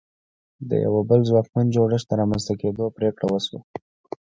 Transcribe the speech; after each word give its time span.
د 0.69 0.71
یوه 0.85 1.01
بل 1.09 1.19
ځواکمن 1.29 1.65
جوړښت 1.75 2.07
د 2.09 2.11
رامنځته 2.21 2.53
کېدو 2.61 2.85
پرېکړه 2.97 3.25
وشوه. 3.29 3.59